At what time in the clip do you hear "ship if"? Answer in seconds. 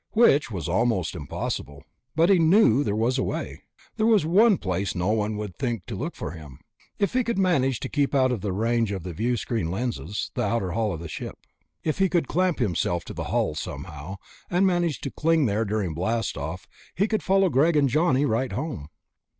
11.07-11.99